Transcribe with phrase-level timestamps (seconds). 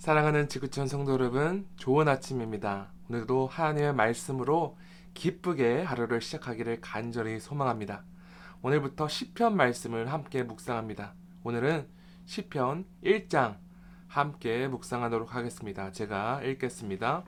[0.00, 2.88] 사랑하는 지구촌 성도 여러분, 좋은 아침입니다.
[3.10, 4.78] 오늘도 하나님의 말씀으로
[5.12, 8.04] 기쁘게 하루를 시작하기를 간절히 소망합니다.
[8.62, 11.12] 오늘부터 시편 말씀을 함께 묵상합니다.
[11.44, 11.86] 오늘은
[12.24, 13.58] 시편 1장
[14.08, 15.92] 함께 묵상하도록 하겠습니다.
[15.92, 17.24] 제가 읽겠습니다.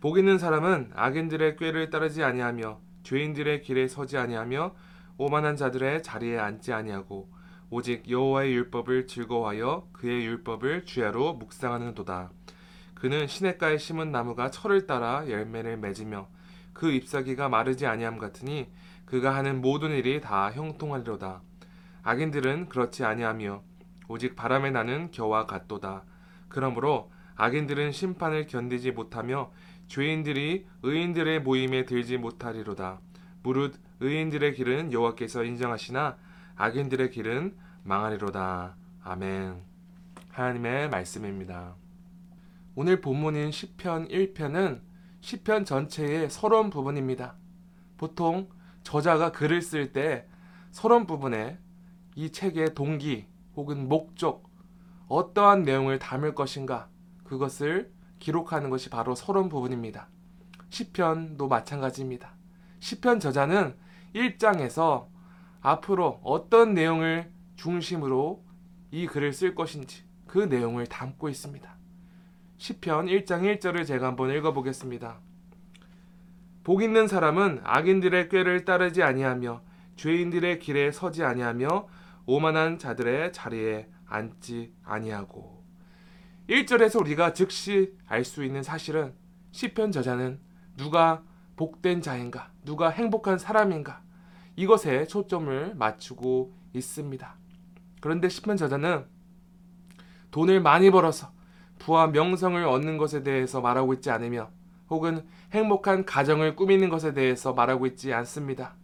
[0.00, 4.74] 복 있는 사람은 악인들의 꾀를 따르지 아니하며 죄인들의 길에 서지 아니하며
[5.18, 7.28] 오만한 자들의 자리에 앉지 아니하고
[7.70, 12.30] 오직 여호와의 율법을 즐거워하여 그의 율법을 주야로 묵상하는도다.
[12.94, 16.28] 그는 시냇가에 심은 나무가 철을 따라 열매를 맺으며
[16.72, 18.68] 그 잎사귀가 마르지 아니함 같으니
[19.04, 21.42] 그가 하는 모든 일이 다 형통하리로다.
[22.02, 23.62] 악인들은 그렇지 아니하며
[24.08, 26.04] 오직 바람에 나는 겨와 같도다.
[26.48, 29.50] 그러므로 악인들은 심판을 견디지 못하며
[29.88, 33.00] 죄인들이 의인들의 모임에 들지 못하리로다.
[33.42, 36.16] 무릇 의인들의 길은 여호와께서 인정하시나
[36.60, 38.74] 악인들의 길은 망하리로다.
[39.04, 39.62] 아멘.
[40.30, 41.76] 하나님의 말씀입니다.
[42.74, 44.80] 오늘 본문인 시편 1편은
[45.20, 47.36] 시편 전체의 서론 부분입니다.
[47.96, 48.48] 보통
[48.82, 50.26] 저자가 글을 쓸 때
[50.72, 51.58] 서론 부분에
[52.16, 54.42] 이 책의 동기 혹은 목적,
[55.06, 56.88] 어떠한 내용을 담을 것인가
[57.22, 60.08] 그것을 기록하는 것이 바로 서론 부분입니다.
[60.70, 62.32] 시편도 마찬가지입니다.
[62.80, 63.76] 시편 저자는
[64.16, 65.06] 1장에서
[65.60, 68.44] 앞으로 어떤 내용을 중심으로
[68.90, 71.76] 이 글을 쓸 것인지 그 내용을 담고 있습니다.
[72.58, 75.20] 시편 1장 1절을 제가 한번 읽어보겠습니다.
[76.64, 79.62] 복 있는 사람은 악인들의 꾀를 따르지 아니하며
[79.96, 81.88] 죄인들의 길에 서지 아니하며
[82.26, 85.64] 오만한 자들의 자리에 앉지 아니하고
[86.48, 89.14] 1절에서 우리가 즉시 알 수 있는 사실은
[89.52, 90.40] 시편 저자는
[90.76, 91.22] 누가
[91.56, 94.02] 복된 자인가, 누가 행복한 사람인가
[94.58, 97.36] 이것에 초점을 맞추고 있습니다.
[98.00, 99.06] 그런데 시편 저자는
[100.32, 101.30] 돈을 많이 벌어서
[101.78, 104.50] 부와 명성을 얻는 것에 대해서 말하고 있지 않으며
[104.90, 108.74] 혹은 행복한 가정을 꾸미는 것에 대해서 말하고 있지 않습니다.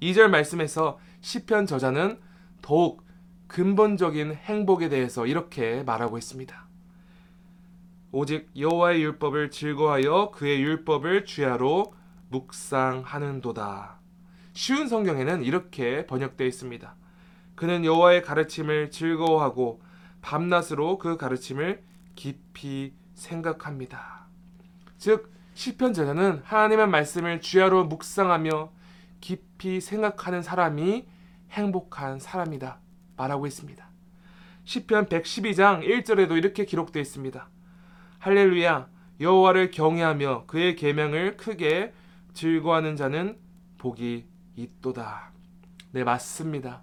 [0.00, 2.20] 2절 말씀에서 시편 저자는
[2.62, 3.04] 더욱
[3.48, 6.68] 근본적인 행복에 대해서 이렇게 말하고 있습니다.
[8.12, 11.94] 오직 여호와의 율법을 즐거워하여 그의 율법을 주야로
[12.28, 14.01] 묵상하는도다.
[14.52, 16.94] 쉬운 성경에는 이렇게 번역되어 있습니다.
[17.54, 19.82] 그는 여호와의 가르침을 즐거워하고
[20.20, 21.82] 밤낮으로 그 가르침을
[22.14, 24.26] 깊이 생각합니다.
[24.98, 28.70] 즉 시편 저자는 하나님의 말씀을 주야로 묵상하며
[29.20, 31.06] 깊이 생각하는 사람이
[31.50, 32.78] 행복한 사람이다
[33.16, 33.86] 말하고 있습니다.
[34.64, 37.48] 시편 112장 1절에도 이렇게 기록되어 있습니다.
[38.18, 38.88] 할렐루야
[39.20, 41.92] 여호와를 경외하며 그의 계명을 크게
[42.32, 43.38] 즐거워하는 자는
[43.78, 45.32] 복이 있도다.
[45.92, 46.82] 네 맞습니다.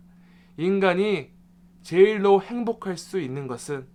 [0.58, 1.32] 인간이
[1.82, 3.88] 제일로 행복할 수 있는 것은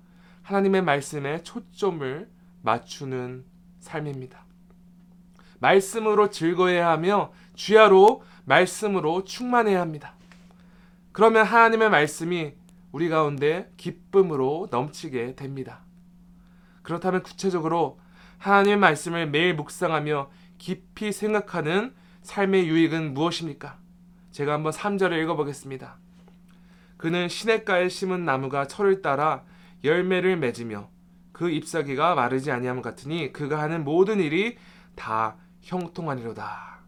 [0.42, 2.28] 하나님의 말씀에 초점을
[2.62, 3.44] 맞추는
[3.80, 4.44] 삶입니다.
[5.58, 10.14] 말씀으로 즐거워해야 하며 주야로 말씀으로 충만해야 합니다.
[11.12, 12.54] 그러면 하나님의 말씀이
[12.92, 15.82] 우리 가운데 기쁨으로 넘치게 됩니다.
[16.82, 17.98] 그렇다면 구체적으로
[18.38, 23.78] 하나님의 말씀을 매일 묵상하며 깊이 생각하는 삶의 유익은 무엇입니까?
[24.32, 25.98] 제가 한번 3절을 읽어보겠습니다.
[26.96, 29.44] 그는 시냇가에 심은 나무가 철을 따라
[29.84, 30.88] 열매를 맺으며
[31.32, 34.56] 그 잎사귀가 마르지 아니함 같으니 그가 하는 모든 일이
[34.94, 36.80] 다 형통하리로다.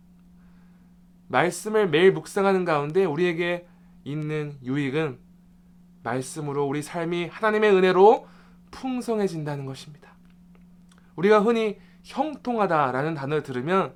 [1.28, 3.66] 말씀을 매일 묵상하는 가운데 우리에게
[4.04, 5.19] 있는 유익은
[6.02, 8.26] 말씀으로 우리 삶이 하나님의 은혜로
[8.70, 10.14] 풍성해진다는 것입니다.
[11.16, 13.94] 우리가 흔히 형통하다라는 단어를 들으면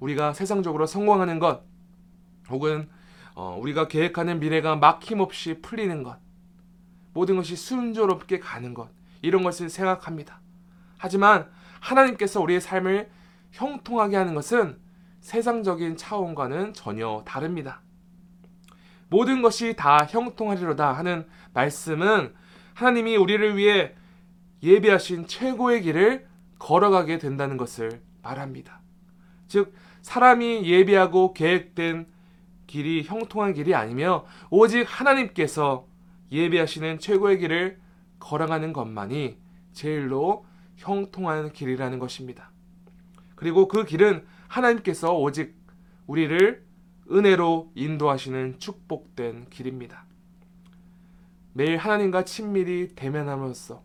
[0.00, 1.62] 우리가 세상적으로 성공하는 것
[2.48, 2.88] 혹은
[3.34, 6.18] 어, 우리가 계획하는 미래가 막힘없이 풀리는 것,
[7.12, 8.90] 모든 것이 순조롭게 가는 것,
[9.22, 10.40] 이런 것을 생각합니다.
[10.96, 11.48] 하지만
[11.78, 13.08] 하나님께서 우리의 삶을
[13.52, 14.78] 형통하게 하는 것은
[15.20, 17.80] 세상적인 차원과는 전혀 다릅니다.
[19.08, 21.24] 모든 것이 다 형통하리로다 하는
[21.54, 22.34] 말씀은
[22.74, 23.94] 하나님이 우리를 위해
[24.64, 26.26] 예비하신 최고의 길을
[26.58, 28.80] 걸어가게 된다는 것을 말합니다.
[29.48, 32.06] 즉, 사람이 예비하고 계획된
[32.66, 35.86] 길이 형통한 길이 아니며 오직 하나님께서
[36.30, 37.80] 예비하시는 최고의 길을
[38.20, 39.38] 걸어가는 것만이
[39.72, 40.44] 제일로
[40.76, 42.50] 형통한 길이라는 것입니다.
[43.34, 45.56] 그리고 그 길은 하나님께서 오직
[46.06, 46.64] 우리를
[47.10, 50.04] 은혜로 인도하시는 축복된 길입니다.
[51.52, 53.82] 매일 하나님과 친밀히 대면함으로써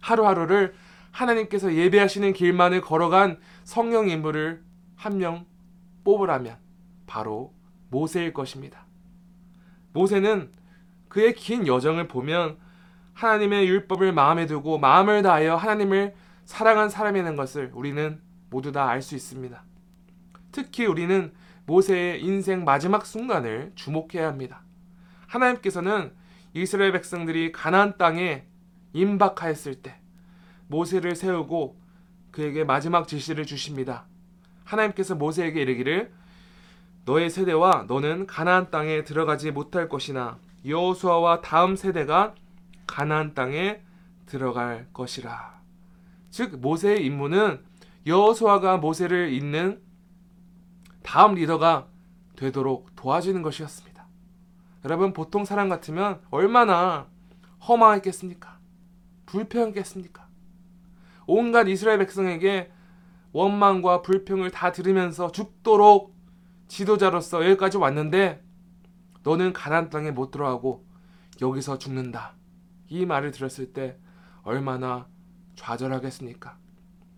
[0.00, 0.74] 하루하루를
[1.10, 4.62] 하나님께서 예배하시는 길만을 걸어간 성령 인물을
[4.96, 5.46] 한 명
[6.04, 6.56] 뽑으라면
[7.06, 7.52] 바로
[7.90, 8.86] 모세일 것입니다.
[9.92, 10.50] 모세는
[11.08, 12.58] 그의 긴 여정을 보면
[13.14, 16.14] 하나님의 율법을 마음에 두고 마음을 다하여 하나님을
[16.44, 18.20] 사랑한 사람이라는 것을 우리는
[18.50, 19.62] 모두 다 알 수 있습니다.
[20.52, 21.32] 특히 우리는
[21.66, 24.62] 모세의 인생 마지막 순간을 주목해야 합니다.
[25.28, 26.12] 하나님께서는
[26.54, 28.44] 이스라엘 백성들이 가나안 땅에
[28.92, 30.00] 임박하였을 때
[30.70, 31.76] 모세를 세우고
[32.30, 34.06] 그에게 마지막 지시를 주십니다.
[34.64, 36.12] 하나님께서 모세에게 이르기를
[37.04, 42.34] 너의 세대와 너는 가나안 땅에 들어가지 못할 것이나 여호수아와 다음 세대가
[42.86, 43.82] 가나안 땅에
[44.26, 45.60] 들어갈 것이라.
[46.30, 47.64] 즉 모세의 임무는
[48.06, 49.82] 여호수아가 모세를 잇는
[51.02, 51.88] 다음 리더가
[52.36, 54.06] 되도록 도와주는 것이었습니다.
[54.84, 57.08] 여러분 보통 사람 같으면 얼마나
[57.66, 58.58] 허망했겠습니까?
[59.26, 60.29] 불평했겠습니까?
[61.32, 62.72] 온갖 이스라엘 백성에게
[63.30, 66.12] 원망과 불평을 다 들으면서 죽도록
[66.66, 68.42] 지도자로서 여기까지 왔는데
[69.22, 70.84] 너는 가나안 땅에 못 들어가고
[71.40, 72.34] 여기서 죽는다.
[72.88, 73.96] 이 말을 들었을 때
[74.42, 75.06] 얼마나
[75.54, 76.58] 좌절하겠습니까?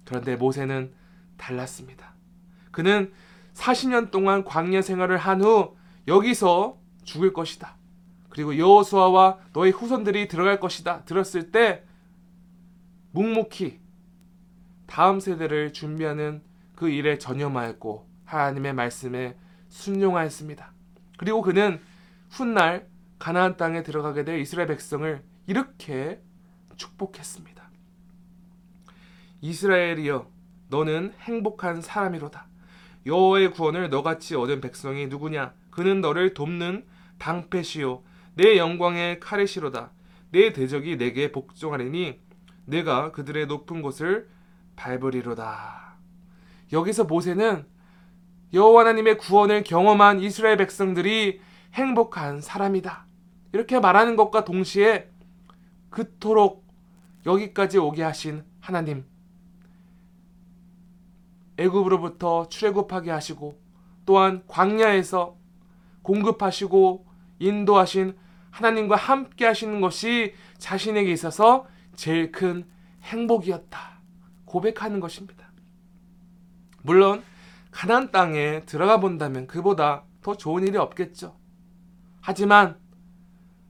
[0.05, 0.93] 그런데 모세는
[1.38, 2.14] 달랐습니다.
[2.70, 3.14] 그는
[3.55, 5.75] 40년 동안 광야 생활을 한 후
[6.06, 7.79] 여기서 죽을 것이다.
[8.29, 11.06] 그리고 여호수아와 너의 후손들이 들어갈 것이다.
[11.06, 11.85] 들었을 때
[13.12, 13.81] 묵묵히
[14.87, 16.43] 다음 세대를 준비하는
[16.75, 19.37] 그 일에 전념하였고 하나님의 말씀에
[19.69, 20.73] 순종하였습니다.
[21.17, 21.81] 그리고 그는
[22.31, 22.88] 훗날
[23.19, 26.20] 가나안 땅에 들어가게 될 이스라엘 백성을 이렇게
[26.76, 27.62] 축복했습니다.
[29.40, 30.29] 이스라엘이여
[30.69, 32.46] 너는 행복한 사람이로다.
[33.06, 35.52] 여호와의 구원을 너같이 얻은 백성이 누구냐?
[35.70, 36.85] 그는 너를 돕는
[37.19, 38.02] 방패시요
[38.35, 39.90] 내 영광의 카레시로다.
[40.31, 42.20] 내 대적이 내게 복종하리니
[42.64, 44.28] 내가 그들의 높은 곳을
[44.77, 45.97] 밟으리로다.
[46.73, 47.67] 여기서 모세는
[48.53, 51.41] 여호와 하나님의 구원을 경험한 이스라엘 백성들이
[51.75, 53.07] 행복한 사람이다.
[53.53, 55.11] 이렇게 말하는 것과 동시에
[55.91, 56.67] 그토록
[57.27, 59.05] 여기까지 오게 하신 하나님
[61.59, 63.61] 애굽으로부터 출애굽하게 하시고
[64.05, 65.37] 또한 광야에서
[66.03, 67.07] 공급하시고
[67.39, 68.17] 인도하신
[68.51, 72.67] 하나님과 함께 하시는 것이 자신에게 있어서 제일 큰
[73.03, 73.92] 행복이었다.
[74.52, 75.50] 고백하는 것입니다.
[76.82, 77.22] 물론
[77.70, 81.38] 가나안 땅에 들어가 본다면 그보다 더 좋은 일이 없겠죠.
[82.20, 82.78] 하지만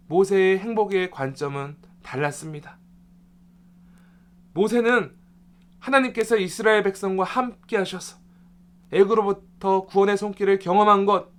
[0.09, 2.79] 모세의 행복의 관점은 달랐습니다.
[4.55, 5.17] 모세는
[5.79, 8.19] 하나님께서 이스라엘 백성과 함께 하셔서
[8.91, 11.31] 애굽으로부터 구원의 손길을 경험한 것,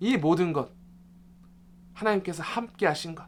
[0.00, 0.72] 이 모든 것,
[1.92, 3.26] 하나님께서 함께 하신 것,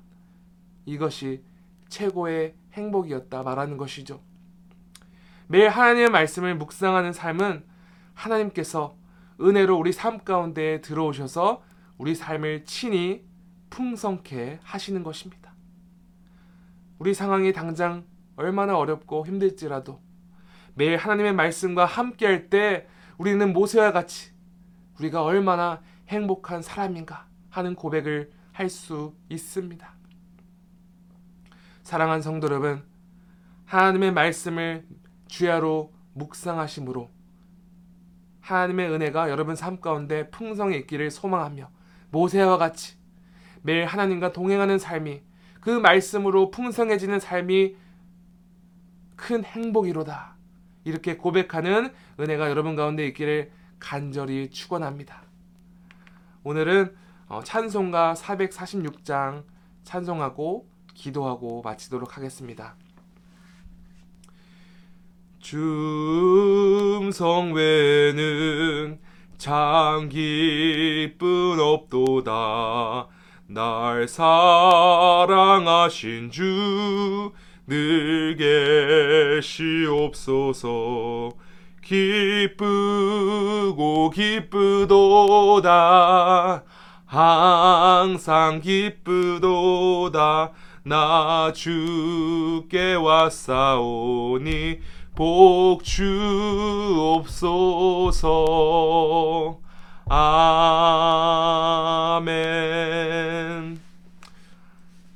[0.86, 1.44] 이것이
[1.90, 4.20] 최고의 행복이었다 말하는 것이죠.
[5.48, 7.64] 매일 하나님의 말씀을 묵상하는 삶은
[8.14, 8.96] 하나님께서
[9.40, 11.62] 은혜로 우리 삶 가운데 들어오셔서
[11.98, 13.24] 우리 삶을 친히
[13.70, 15.52] 풍성케 하시는 것입니다.
[16.98, 18.04] 우리 상황이 당장
[18.36, 20.00] 얼마나 어렵고 힘들지라도
[20.74, 22.86] 매일 하나님의 말씀과 함께 할 때
[23.18, 24.32] 우리는 모세와 같이
[24.98, 30.01] 우리가 얼마나 행복한 사람인가 하는 고백을 할 수 있습니다.
[31.82, 32.84] 사랑하는 성도 여러분,
[33.66, 34.86] 하나님의 말씀을
[35.26, 37.10] 주야로 묵상하심으로
[38.40, 41.70] 하나님의 은혜가 여러분 삶 가운데 풍성히 있기를 소망하며
[42.10, 42.96] 모세와 같이
[43.62, 45.22] 매일 하나님과 동행하는 삶이
[45.60, 47.76] 그 말씀으로 풍성해지는 삶이
[49.16, 50.34] 큰 행복이로다.
[50.84, 55.22] 이렇게 고백하는 은혜가 여러분 가운데 있기를 간절히 축원합니다.
[56.42, 56.94] 오늘은
[57.28, 59.44] 어, 찬송가 446장
[59.84, 60.71] 찬송하고
[61.02, 62.76] 기도하고 마치도록 하겠습니다.
[65.40, 69.00] 줌성 외는
[69.36, 73.08] 참 기쁜 없도다.
[73.48, 78.36] 날 사랑하신 주늘
[79.42, 81.30] 계시옵소서.
[81.82, 82.60] 기쁘고
[84.10, 85.72] 기쁘도다.
[87.06, 90.52] 항상 기쁘도다
[90.84, 94.80] 나 주께 왔사오니
[95.14, 97.20] 복 주옵소서.
[100.08, 100.60] 아멘.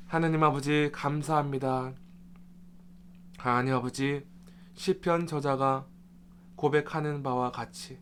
[0.07, 1.91] 하느님 아버지 감사합니다.
[3.37, 4.23] 하나님 아버지
[4.73, 5.85] 시편 저자가
[6.55, 7.99] 고백하는 바와 같이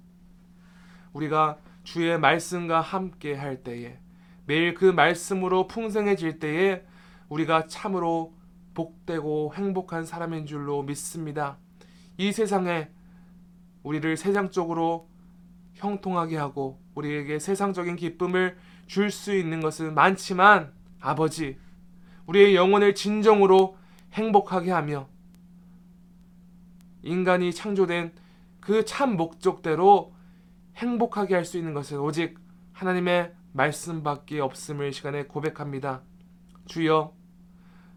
[1.14, 3.98] 우리가 주의 말씀과 함께 할 때에
[4.46, 6.86] 매일 그 말씀으로 풍성해질 때에
[7.30, 8.34] 우리가 참으로
[8.74, 11.58] 복되고 행복한 사람인 줄로 믿습니다.
[12.18, 12.90] 이 세상에
[13.84, 15.10] 우리를 세상적으로
[15.74, 21.58] 형통하게 하고 우리에게 세상적인 기쁨을 줄 수 있는 것은 많지만 아버지
[22.28, 23.78] 우리의 영혼을 진정으로
[24.14, 25.08] 행복하게 하며
[27.04, 28.14] 인간이 창조된
[28.60, 30.14] 그 참 목적대로
[30.78, 32.38] 행복하게 할 수 있는 것은 오직
[32.74, 36.02] 하나님의 말씀밖에 없음을 이 시간에 고백합니다.
[36.66, 37.14] 주여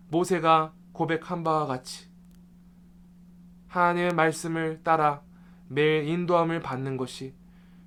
[0.08, 2.08] 모세가 고백한 바와 같이
[3.68, 5.22] 하나님의 말씀을 따라
[5.68, 7.34] 매일 인도함을 받는 것이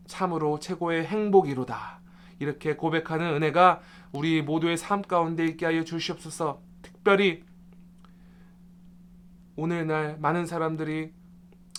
[0.06, 2.02] 참으로 최고의 행복이로다.
[2.40, 6.62] 이렇게 고백하는 은혜가 우리 모두의 삶 가운데 있게 하여 주시옵소서.
[6.82, 7.44] 특별히
[9.56, 11.14] 오늘날 많은 사람들이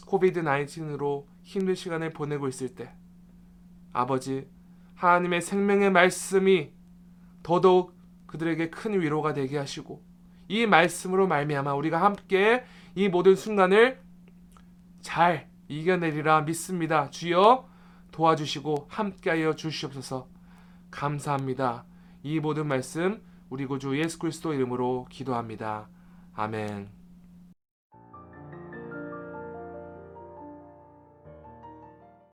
[0.06, 2.94] 코비드 19으로 힘든 시간을 보내고 있을 때
[3.92, 4.48] 아버지
[4.94, 6.72] 하나님의 생명의 말씀이
[7.42, 7.94] 더더욱
[8.32, 10.02] 그들에게 큰 위로가 되게 하시고
[10.48, 14.00] 이 말씀으로 말미암아 우리가 함께 이 모든 순간을
[15.02, 17.10] 잘 이겨내리라 믿습니다.
[17.10, 17.68] 주여
[18.10, 20.28] 도와주시고 함께하여 주시옵소서.
[20.90, 21.84] 감사합니다.
[22.22, 25.88] 이 모든 말씀 우리 구주 예수 그리스도 이름으로 기도합니다.
[26.34, 27.01] 아멘.